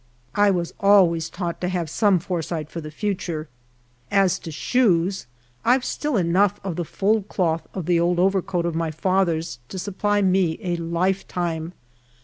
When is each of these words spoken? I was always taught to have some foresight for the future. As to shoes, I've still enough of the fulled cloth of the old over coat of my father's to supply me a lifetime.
I 0.33 0.49
was 0.49 0.73
always 0.79 1.29
taught 1.29 1.61
to 1.61 1.67
have 1.67 1.87
some 1.87 2.17
foresight 2.17 2.71
for 2.71 2.81
the 2.81 2.89
future. 2.89 3.47
As 4.09 4.39
to 4.39 4.49
shoes, 4.49 5.27
I've 5.63 5.85
still 5.85 6.17
enough 6.17 6.59
of 6.63 6.75
the 6.75 6.85
fulled 6.85 7.27
cloth 7.27 7.67
of 7.75 7.85
the 7.85 7.99
old 7.99 8.17
over 8.17 8.41
coat 8.41 8.65
of 8.65 8.73
my 8.73 8.89
father's 8.89 9.59
to 9.69 9.77
supply 9.77 10.23
me 10.23 10.57
a 10.63 10.75
lifetime. 10.77 11.73